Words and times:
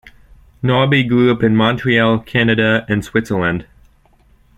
Narby 0.63 1.07
grew 1.07 1.31
up 1.31 1.43
in 1.43 1.55
Montreal, 1.55 2.21
Canada, 2.21 2.87
and 2.89 3.05
Switzerland. 3.05 3.67